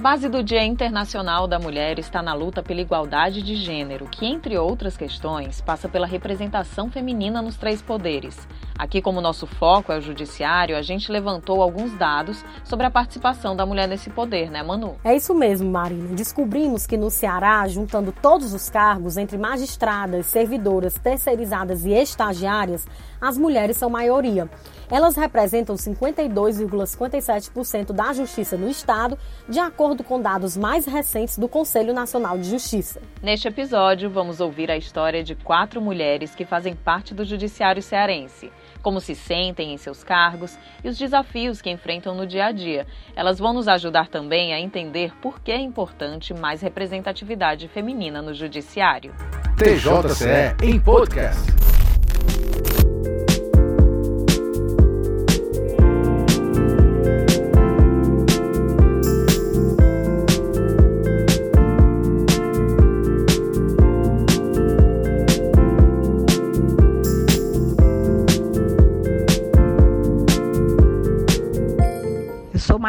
[0.00, 4.56] base do Dia Internacional da Mulher está na luta pela igualdade de gênero, que, entre
[4.56, 8.48] outras questões, passa pela representação feminina nos três poderes.
[8.78, 13.54] Aqui, como nosso foco é o judiciário, a gente levantou alguns dados sobre a participação
[13.54, 14.96] da mulher nesse poder, né, Manu?
[15.04, 16.14] É isso mesmo, Marina.
[16.14, 22.86] Descobrimos que no Ceará, juntando todos os cargos entre magistradas, servidoras, terceirizadas e estagiárias,
[23.20, 24.48] as mulheres são maioria.
[24.90, 29.16] Elas representam 52,57% da justiça no estado,
[29.48, 33.00] de acordo com dados mais recentes do Conselho Nacional de Justiça.
[33.22, 38.50] Neste episódio, vamos ouvir a história de quatro mulheres que fazem parte do judiciário cearense
[38.80, 42.86] como se sentem em seus cargos e os desafios que enfrentam no dia a dia.
[43.14, 48.34] Elas vão nos ajudar também a entender por que é importante mais representatividade feminina no
[48.34, 49.14] judiciário.
[49.56, 51.40] TJCE em podcast.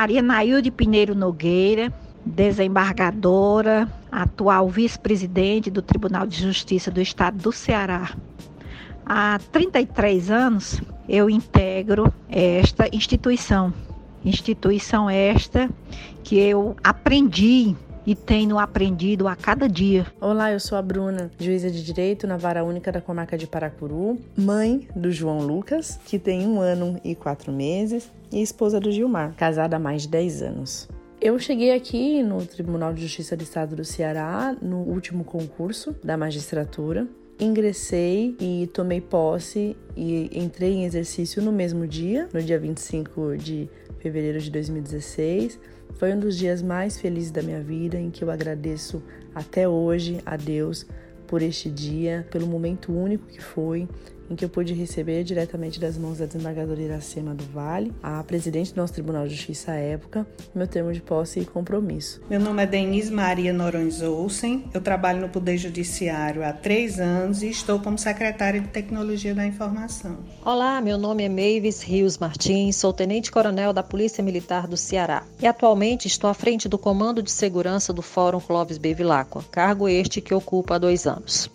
[0.01, 1.93] Maria Nailde Pinheiro Nogueira,
[2.25, 8.09] desembargadora, atual vice-presidente do Tribunal de Justiça do Estado do Ceará.
[9.05, 13.71] Há 33 anos eu integro esta instituição.
[14.25, 15.69] Instituição esta
[16.23, 20.05] que eu aprendi e tenho aprendido a cada dia.
[20.19, 24.17] Olá, eu sou a Bruna, juíza de direito na Vara Única da Comarca de Paracuru,
[24.35, 29.33] mãe do João Lucas, que tem um ano e quatro meses, e esposa do Gilmar,
[29.35, 30.89] casada há mais de 10 anos.
[31.19, 36.17] Eu cheguei aqui no Tribunal de Justiça do Estado do Ceará no último concurso da
[36.17, 37.07] magistratura.
[37.39, 43.69] Ingressei e tomei posse e entrei em exercício no mesmo dia, no dia 25 de
[43.99, 45.59] fevereiro de 2016.
[45.95, 49.01] Foi um dos dias mais felizes da minha vida, em que eu agradeço
[49.33, 50.85] até hoje a Deus
[51.27, 53.87] por este dia, pelo momento único que foi,
[54.31, 58.73] em que eu pude receber diretamente das mãos da desembargadora Iracema do Vale, a presidente
[58.73, 60.25] do nosso Tribunal de Justiça à época,
[60.55, 62.21] meu termo de posse e compromisso.
[62.29, 67.43] Meu nome é Denise Maria Norões Olsen, eu trabalho no Poder Judiciário há três anos
[67.43, 70.19] e estou como secretária de Tecnologia da Informação.
[70.45, 75.45] Olá, meu nome é Mavis Rios Martins, sou tenente-coronel da Polícia Militar do Ceará e
[75.47, 80.33] atualmente estou à frente do Comando de Segurança do Fórum Clóvis Bevilacqua, cargo este que
[80.33, 81.51] ocupo há dois anos.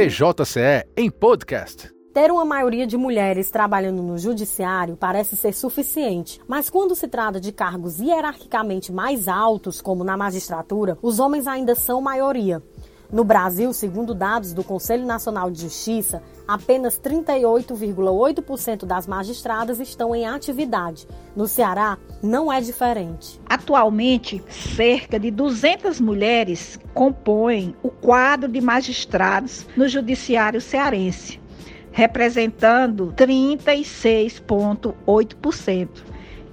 [0.00, 1.92] TJCE em podcast.
[2.14, 7.38] Ter uma maioria de mulheres trabalhando no judiciário parece ser suficiente, mas quando se trata
[7.38, 12.62] de cargos hierarquicamente mais altos, como na magistratura, os homens ainda são maioria.
[13.12, 20.28] No Brasil, segundo dados do Conselho Nacional de Justiça, apenas 38,8% das magistradas estão em
[20.28, 21.08] atividade.
[21.34, 23.40] No Ceará, não é diferente.
[23.48, 31.40] Atualmente, cerca de 200 mulheres compõem o quadro de magistrados no Judiciário Cearense,
[31.90, 35.88] representando 36,8%.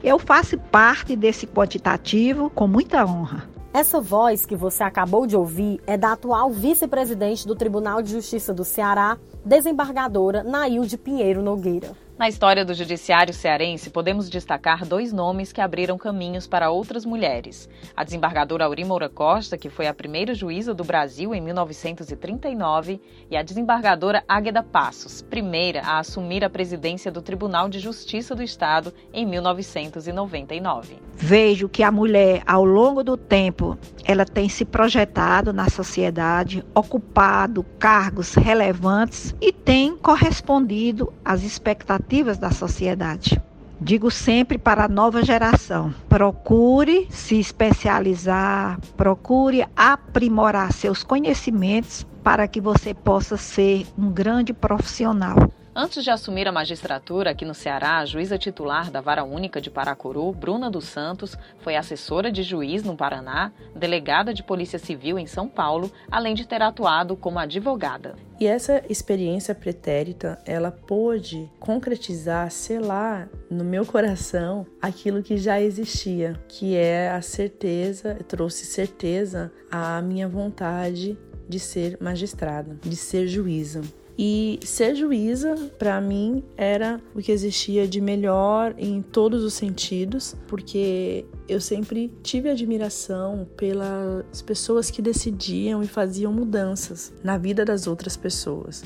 [0.04, 3.57] Eu faço parte desse quantitativo com muita honra.
[3.74, 8.54] Essa voz que você acabou de ouvir é da atual vice-presidente do Tribunal de Justiça
[8.54, 12.07] do Ceará, desembargadora Nailde Pinheiro Nogueira.
[12.18, 17.70] Na história do judiciário cearense, podemos destacar dois nomes que abriram caminhos para outras mulheres.
[17.96, 23.38] A desembargadora Auri Moura Costa, que foi a primeira juíza do Brasil em 1939, e
[23.38, 28.92] a desembargadora Águeda Passos, primeira a assumir a presidência do Tribunal de Justiça do Estado
[29.14, 30.96] em 1999.
[31.14, 37.64] Vejo que a mulher, ao longo do tempo, ela tem se projetado na sociedade, ocupado
[37.78, 42.07] cargos relevantes e tem correspondido às expectativas
[42.40, 43.42] da sociedade.
[43.80, 52.62] Digo sempre para a nova geração: procure se especializar, procure aprimorar seus conhecimentos para que
[52.62, 55.36] você possa ser um grande profissional.
[55.80, 59.70] Antes de assumir a magistratura aqui no Ceará, a juíza titular da Vara Única de
[59.70, 65.28] Paracuru, Bruna dos Santos, foi assessora de juiz no Paraná, delegada de Polícia Civil em
[65.28, 68.16] São Paulo, além de ter atuado como advogada.
[68.40, 76.42] E essa experiência pretérita, ela pôde concretizar, selar no meu coração aquilo que já existia,
[76.48, 81.16] que é a certeza, trouxe certeza à minha vontade
[81.48, 83.84] de ser magistrada, de ser juíza.
[84.18, 90.36] E ser juíza, para mim, era o que existia de melhor em todos os sentidos,
[90.48, 97.86] porque eu sempre tive admiração pelas pessoas que decidiam e faziam mudanças na vida das
[97.86, 98.84] outras pessoas.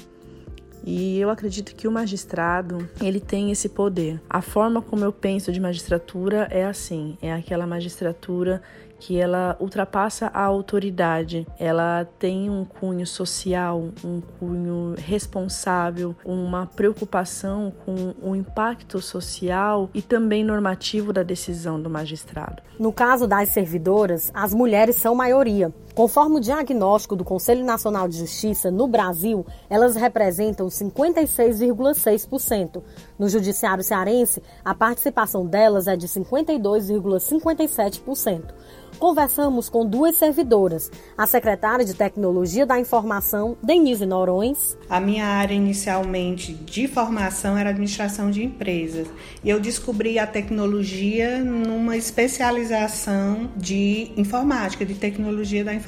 [0.84, 4.20] E eu acredito que o magistrado, ele tem esse poder.
[4.30, 8.62] A forma como eu penso de magistratura é assim, é aquela magistratura
[9.02, 17.74] que ela ultrapassa a autoridade, ela tem um cunho social, um cunho responsável, uma preocupação
[17.84, 22.62] com o impacto social e também normativo da decisão do magistrado.
[22.80, 25.74] No caso das servidoras, as mulheres são maioria.
[25.94, 32.82] Conforme o diagnóstico do Conselho Nacional de Justiça, no Brasil, elas representam 56,6%.
[33.20, 38.62] No Judiciário Cearense, a participação delas é de 52,57%
[39.02, 44.78] conversamos com duas servidoras, a secretária de Tecnologia da Informação, Denise Norões.
[44.88, 49.08] A minha área inicialmente de formação era administração de empresas
[49.44, 55.81] e eu descobri a tecnologia numa especialização de informática, de tecnologia da informação.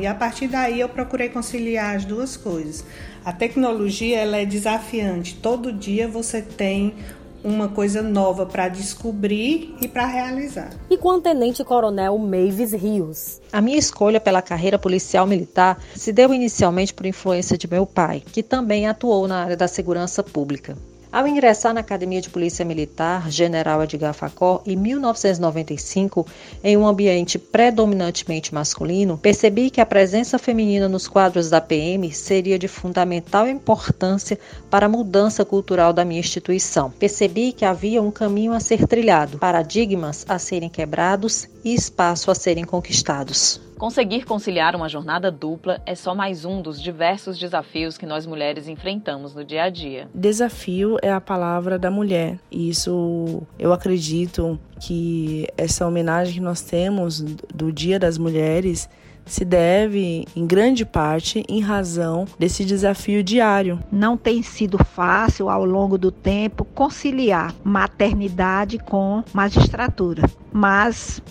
[0.00, 2.84] E a partir daí eu procurei conciliar as duas coisas.
[3.24, 5.36] A tecnologia ela é desafiante.
[5.36, 6.94] Todo dia você tem
[7.42, 10.70] uma coisa nova para descobrir e para realizar.
[10.90, 13.40] E com o Tenente Coronel Mavis Rios.
[13.52, 18.22] A minha escolha pela carreira policial militar se deu inicialmente por influência de meu pai,
[18.32, 20.76] que também atuou na área da segurança pública.
[21.10, 26.26] Ao ingressar na Academia de Polícia Militar General Edgar Facó em 1995,
[26.62, 32.58] em um ambiente predominantemente masculino, percebi que a presença feminina nos quadros da PM seria
[32.58, 34.38] de fundamental importância
[34.68, 36.90] para a mudança cultural da minha instituição.
[36.90, 42.34] Percebi que havia um caminho a ser trilhado, paradigmas a serem quebrados e espaço a
[42.34, 43.67] serem conquistados.
[43.78, 48.66] Conseguir conciliar uma jornada dupla é só mais um dos diversos desafios que nós mulheres
[48.66, 50.08] enfrentamos no dia a dia.
[50.12, 52.40] Desafio é a palavra da mulher.
[52.50, 58.88] E isso eu acredito que essa homenagem que nós temos do Dia das Mulheres
[59.24, 63.78] se deve, em grande parte, em razão desse desafio diário.
[63.92, 70.22] Não tem sido fácil, ao longo do tempo, conciliar maternidade com magistratura,
[70.52, 71.22] mas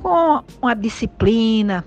[0.00, 1.84] com uma disciplina,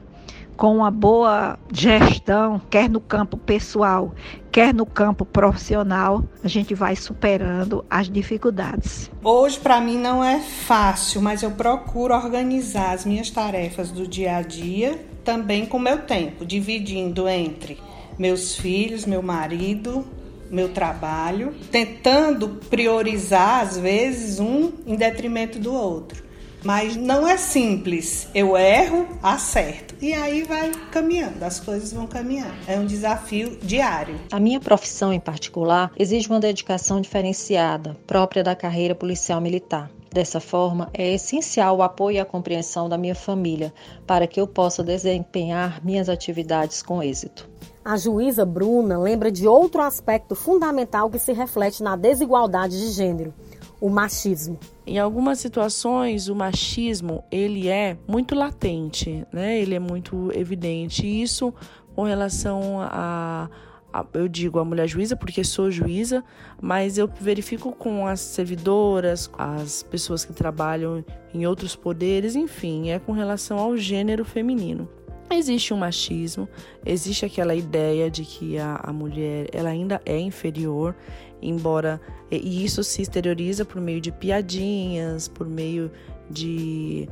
[0.56, 4.14] com uma boa gestão, quer no campo pessoal,
[4.52, 9.10] quer no campo profissional, a gente vai superando as dificuldades.
[9.24, 14.38] Hoje, para mim, não é fácil, mas eu procuro organizar as minhas tarefas do dia
[14.38, 17.80] a dia também com meu tempo, dividindo entre
[18.20, 20.06] meus filhos, meu marido,
[20.52, 26.23] meu trabalho, tentando priorizar, às vezes, um em detrimento do outro.
[26.64, 28.28] Mas não é simples.
[28.34, 29.96] Eu erro, acerto.
[30.02, 32.54] E aí vai caminhando, as coisas vão caminhando.
[32.68, 34.16] É um desafio diário.
[34.32, 39.92] A minha profissão em particular exige uma dedicação diferenciada, própria da carreira policial militar.
[40.12, 43.74] Dessa forma, é essencial o apoio e a compreensão da minha família
[44.06, 47.50] para que eu possa desempenhar minhas atividades com êxito.
[47.84, 53.34] A juíza Bruna lembra de outro aspecto fundamental que se reflete na desigualdade de gênero
[53.80, 54.60] o machismo?
[54.86, 59.60] Em algumas situações, o machismo ele é muito latente, né?
[59.60, 61.06] Ele é muito evidente.
[61.06, 61.54] E isso
[61.96, 63.50] com relação a,
[63.92, 66.24] a, eu digo a mulher juíza porque sou juíza,
[66.62, 71.04] mas eu verifico com as servidoras, as pessoas que trabalham
[71.34, 74.90] em outros poderes, enfim, é com relação ao gênero feminino.
[75.36, 76.48] Existe um machismo,
[76.86, 80.96] existe aquela ideia de que a, a mulher ela ainda é inferior,
[81.42, 82.00] embora
[82.32, 85.92] e isso se exterioriza por meio de piadinhas, por meio
[86.30, 87.10] de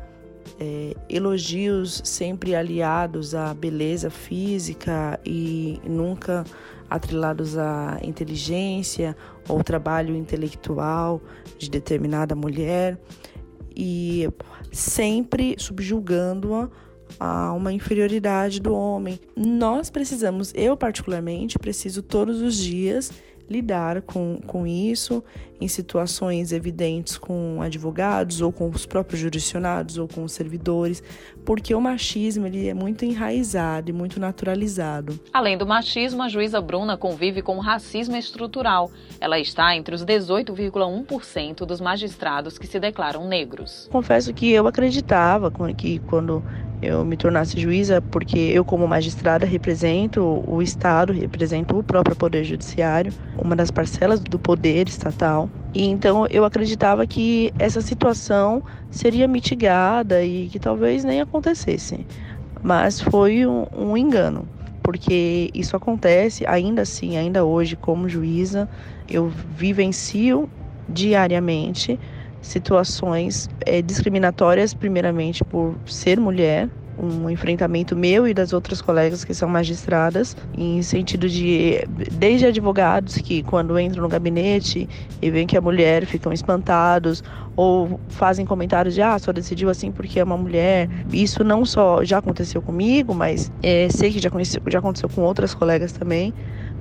[0.60, 6.44] é, elogios sempre aliados à beleza física e nunca
[6.90, 9.16] atrelados à inteligência
[9.48, 11.22] ou trabalho intelectual
[11.58, 13.00] de determinada mulher
[13.76, 14.28] e
[14.72, 16.70] sempre subjugando-a
[17.20, 19.20] a uma inferioridade do homem.
[19.36, 23.12] Nós precisamos, eu particularmente, preciso todos os dias
[23.52, 25.24] lidar com, com isso
[25.60, 31.04] em situações evidentes com advogados ou com os próprios jurisdicionados ou com os servidores,
[31.46, 35.20] porque o machismo ele é muito enraizado e muito naturalizado.
[35.32, 38.90] Além do machismo, a juíza Bruna convive com o racismo estrutural.
[39.20, 43.88] Ela está entre os 18,1% dos magistrados que se declaram negros.
[43.92, 46.44] Confesso que eu acreditava que quando
[46.82, 52.44] eu me tornasse juíza, porque eu, como magistrada, represento o Estado, represento o próprio Poder
[52.44, 55.50] Judiciário, uma das parcelas do poder estatal.
[55.74, 62.06] E então eu acreditava que essa situação seria mitigada e que talvez nem acontecesse.
[62.64, 64.50] Mas foi um, um engano,
[64.84, 68.68] porque isso acontece ainda assim, ainda hoje, como juíza,
[69.08, 70.50] eu vivencio
[70.90, 72.00] diariamente
[72.42, 79.34] situações é, discriminatórias, primeiramente por ser mulher, um enfrentamento meu e das outras colegas que
[79.34, 84.88] são magistradas, em sentido de, desde advogados que, quando entram no gabinete
[85.22, 87.24] e veem que a mulher, ficam espantados
[87.56, 90.90] ou fazem comentários de, ah, só decidiu assim porque é uma mulher.
[91.12, 95.22] Isso não só já aconteceu comigo, mas é, sei que já, conheci, já aconteceu com
[95.22, 96.34] outras colegas também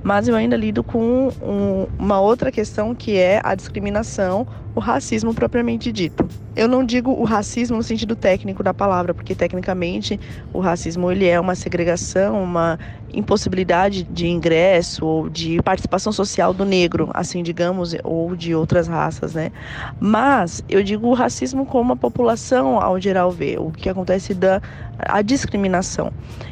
[0.03, 5.33] mas eu ainda lido com um, uma outra questão que é a discriminação, o racismo
[5.33, 6.27] propriamente dito.
[6.55, 10.19] Eu não digo o racismo no sentido técnico da palavra, porque tecnicamente
[10.53, 12.77] o racismo ele é uma segregação, uma
[13.13, 19.33] impossibilidade de ingresso ou de participação social do negro, assim digamos, ou de outras raças,
[19.33, 19.51] né?
[19.99, 24.61] Mas eu digo o racismo como a população ao geral vê, o que acontece da
[24.99, 26.11] a discriminação.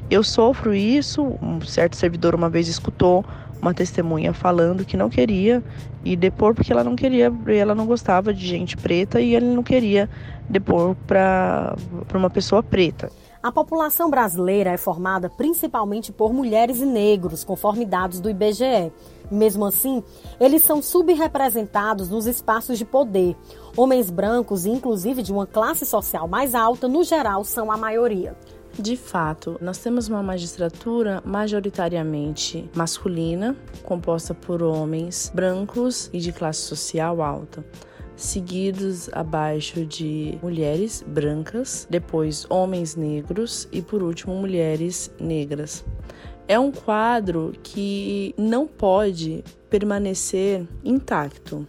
[0.09, 3.23] Eu sofro isso, um certo servidor uma vez escutou
[3.61, 5.63] uma testemunha falando que não queria
[6.03, 9.63] e depor porque ela não queria, ela não gostava de gente preta e ele não
[9.63, 10.09] queria
[10.49, 11.75] depor para
[12.13, 13.11] uma pessoa preta.
[13.41, 18.91] A população brasileira é formada principalmente por mulheres e negros, conforme dados do IBGE.
[19.31, 20.03] Mesmo assim,
[20.41, 23.37] eles são subrepresentados nos espaços de poder.
[23.77, 28.35] Homens brancos inclusive de uma classe social mais alta, no geral, são a maioria.
[28.79, 36.61] De fato, nós temos uma magistratura majoritariamente masculina, composta por homens brancos e de classe
[36.61, 37.61] social alta
[38.15, 45.85] seguidos abaixo de mulheres brancas, depois homens negros e por último mulheres negras.
[46.47, 51.67] É um quadro que não pode permanecer intacto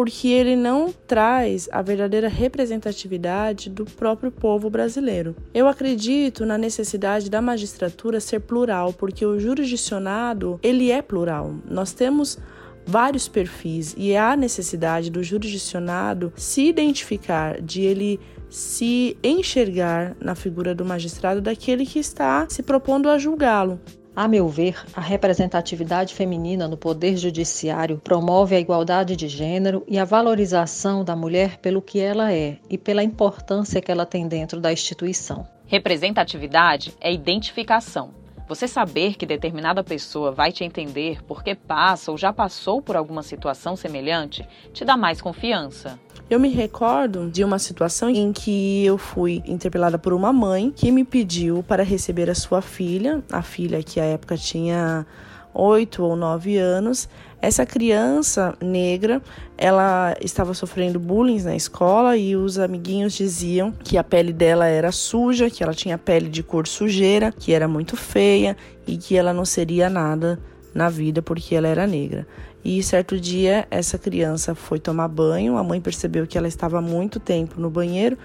[0.00, 5.36] porque ele não traz a verdadeira representatividade do próprio povo brasileiro.
[5.52, 11.54] Eu acredito na necessidade da magistratura ser plural, porque o jurisdicionado, ele é plural.
[11.70, 12.38] Nós temos
[12.86, 20.74] vários perfis e há necessidade do jurisdicionado se identificar, de ele se enxergar na figura
[20.74, 23.78] do magistrado daquele que está se propondo a julgá-lo.
[24.20, 29.98] A meu ver, a representatividade feminina no Poder Judiciário promove a igualdade de gênero e
[29.98, 34.60] a valorização da mulher pelo que ela é e pela importância que ela tem dentro
[34.60, 35.48] da instituição.
[35.66, 38.19] Representatividade é identificação.
[38.50, 43.22] Você saber que determinada pessoa vai te entender porque passa ou já passou por alguma
[43.22, 46.00] situação semelhante te dá mais confiança.
[46.28, 50.90] Eu me recordo de uma situação em que eu fui interpelada por uma mãe que
[50.90, 55.06] me pediu para receber a sua filha, a filha que à época tinha
[55.54, 57.08] oito ou nove anos,
[57.42, 59.22] essa criança negra,
[59.56, 64.92] ela estava sofrendo bullying na escola e os amiguinhos diziam que a pele dela era
[64.92, 68.56] suja, que ela tinha pele de cor sujeira, que era muito feia
[68.86, 70.38] e que ela não seria nada
[70.74, 72.26] na vida porque ela era negra.
[72.62, 77.18] E certo dia essa criança foi tomar banho, a mãe percebeu que ela estava muito
[77.18, 78.18] tempo no banheiro,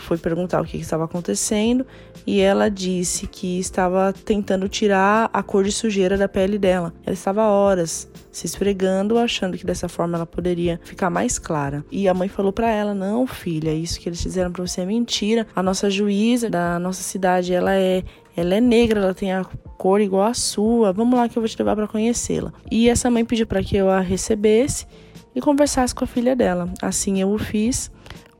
[0.00, 1.86] foi perguntar o que estava acontecendo
[2.26, 6.92] e ela disse que estava tentando tirar a cor de sujeira da pele dela.
[7.04, 11.84] Ela estava horas se esfregando, achando que dessa forma ela poderia ficar mais clara.
[11.90, 14.84] E a mãe falou para ela: "Não, filha, isso que eles fizeram para você é
[14.84, 15.46] mentira.
[15.54, 18.02] A nossa juíza da nossa cidade, ela é
[18.36, 19.44] ela é negra, ela tem a
[19.76, 20.92] cor igual a sua.
[20.92, 22.52] Vamos lá que eu vou te levar para conhecê-la".
[22.70, 24.86] E essa mãe pediu para que eu a recebesse
[25.34, 26.68] e conversasse com a filha dela.
[26.82, 27.90] Assim eu o fiz.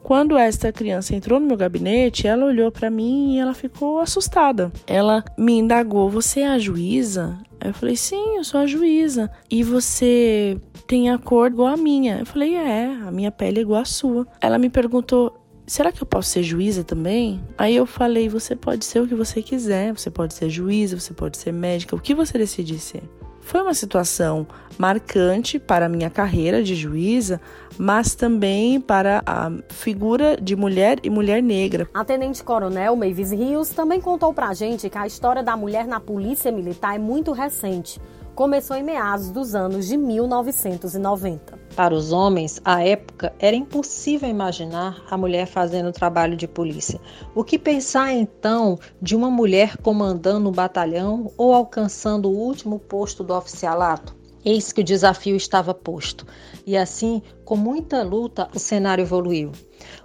[0.09, 4.73] Quando esta criança entrou no meu gabinete, ela olhou para mim e ela ficou assustada.
[4.87, 9.63] Ela me indagou: "Você é a juíza?" Eu falei: "Sim, eu sou a juíza." "E
[9.63, 13.83] você tem a cor igual a minha?" Eu falei: "É, a minha pele é igual
[13.83, 17.45] a sua." Ela me perguntou: será que eu posso ser juíza também?
[17.59, 21.13] Aí eu falei: você pode ser o que você quiser, você pode ser juíza, você
[21.13, 23.03] pode ser médica, o que você decidir ser.
[23.49, 27.41] Foi uma situação marcante para a minha carreira de juíza,
[27.79, 31.89] mas também para a figura de mulher e mulher negra.
[31.95, 35.99] A tenente-coronel Mavis Rios também contou para a gente que a história da mulher na
[35.99, 37.99] polícia militar é muito recente
[38.39, 41.59] começou em meados dos anos de 1990.
[41.75, 47.01] Para os homens, à época, era impossível imaginar a mulher fazendo trabalho de polícia.
[47.35, 53.25] O que pensar então de uma mulher comandando um batalhão ou alcançando o último posto
[53.25, 54.15] do oficialato?
[54.45, 56.25] Eis que o desafio estava posto.
[56.65, 59.53] E assim, com muita luta, o cenário evoluiu.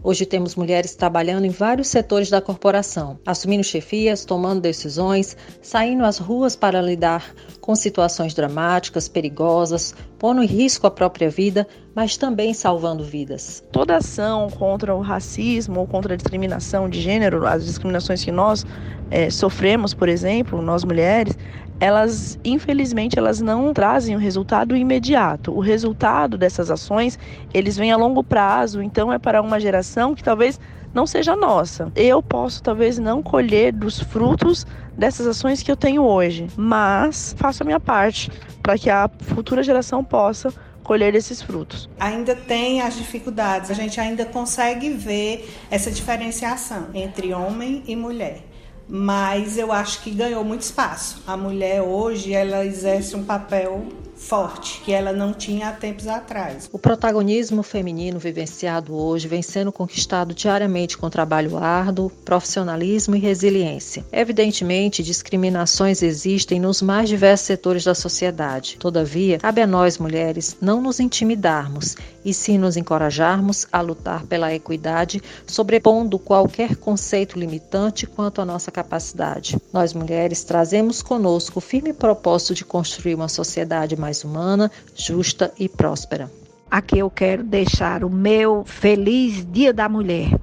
[0.01, 6.17] Hoje temos mulheres trabalhando em vários setores da corporação, assumindo chefias, tomando decisões, saindo às
[6.17, 12.53] ruas para lidar com situações dramáticas, perigosas, pondo em risco a própria vida, mas também
[12.53, 13.61] salvando vidas.
[13.73, 18.65] Toda ação contra o racismo ou contra a discriminação de gênero, as discriminações que nós
[19.11, 21.37] é, sofremos, por exemplo, nós mulheres,
[21.79, 25.51] elas infelizmente elas não trazem o resultado imediato.
[25.51, 27.19] O resultado dessas ações,
[27.53, 30.59] eles vêm a longo prazo, então é para uma geração que talvez
[30.93, 31.91] não seja nossa.
[31.95, 34.65] Eu posso talvez não colher dos frutos
[34.97, 39.63] dessas ações que eu tenho hoje, mas faço a minha parte para que a futura
[39.63, 41.89] geração possa colher esses frutos.
[41.99, 48.43] Ainda tem as dificuldades, a gente ainda consegue ver essa diferenciação entre homem e mulher.
[48.87, 51.23] Mas eu acho que ganhou muito espaço.
[51.25, 56.69] A mulher hoje ela exerce um papel forte que ela não tinha há tempos atrás.
[56.71, 64.05] O protagonismo feminino vivenciado hoje vem sendo conquistado diariamente com trabalho árduo, profissionalismo e resiliência.
[64.11, 68.77] Evidentemente, discriminações existem nos mais diversos setores da sociedade.
[68.77, 74.53] Todavia, cabe a nós mulheres não nos intimidarmos e sim nos encorajarmos a lutar pela
[74.53, 79.57] equidade, sobrepondo qualquer conceito limitante quanto à nossa capacidade.
[79.71, 85.69] Nós mulheres trazemos conosco o firme propósito de construir uma sociedade mais humana, justa e
[85.69, 86.29] próspera.
[86.69, 90.37] Aqui eu quero deixar o meu feliz Dia da Mulher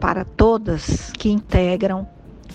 [0.00, 2.08] para todas que integram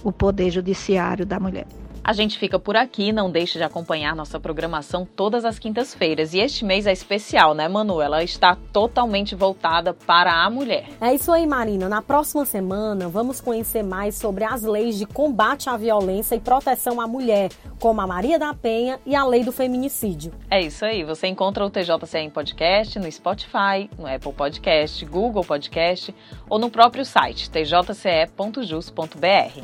[0.03, 1.67] o Poder Judiciário da Mulher.
[2.03, 6.33] A gente fica por aqui, não deixe de acompanhar nossa programação todas as quintas-feiras.
[6.33, 8.01] E este mês é especial, né, Manu?
[8.01, 10.87] Ela está totalmente voltada para a mulher.
[10.99, 11.87] É isso aí, Marina.
[11.87, 16.99] Na próxima semana, vamos conhecer mais sobre as leis de combate à violência e proteção
[16.99, 20.31] à mulher, como a Maria da Penha e a lei do feminicídio.
[20.49, 21.03] É isso aí.
[21.03, 26.15] Você encontra o TJCE em podcast no Spotify, no Apple Podcast, Google Podcast
[26.49, 27.91] ou no próprio site tjce.jus.br.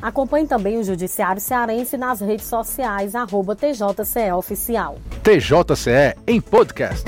[0.02, 4.98] Acompanhe também o Judiciário Cearense nas redes redes sociais, arroba TJCE Oficial.
[5.24, 7.06] TJCE em podcast.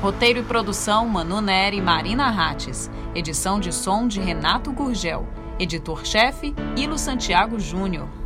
[0.00, 2.90] Roteiro e produção Manu Neri e Marina Rates.
[3.14, 5.26] Edição de som de Renato Gurgel.
[5.58, 8.19] Editor-chefe Ilo Santiago Júnior.